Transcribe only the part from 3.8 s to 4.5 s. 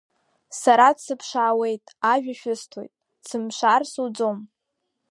суӡом…